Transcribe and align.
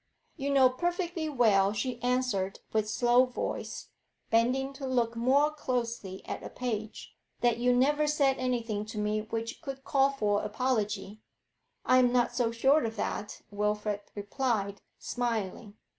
'You 0.35 0.49
know 0.49 0.67
perfectly 0.67 1.29
well,' 1.29 1.73
she 1.73 2.01
answered, 2.01 2.59
with 2.73 2.89
slow 2.89 3.25
voice, 3.25 3.89
bending 4.31 4.73
to 4.73 4.87
look 4.87 5.15
more 5.15 5.51
closely 5.51 6.25
at 6.25 6.41
a 6.41 6.49
page, 6.49 7.15
'that 7.41 7.59
you 7.59 7.71
never 7.71 8.07
said 8.07 8.39
anything 8.39 8.83
to 8.87 8.97
me 8.97 9.21
which 9.21 9.61
could 9.61 9.83
call 9.83 10.09
for 10.09 10.41
apology.' 10.41 11.21
'I 11.85 11.99
am 11.99 12.11
not 12.11 12.33
so 12.35 12.51
sure 12.51 12.83
of 12.83 12.95
that,' 12.95 13.43
Wilfrid 13.51 14.01
replied, 14.15 14.81
smiling. 14.97 15.75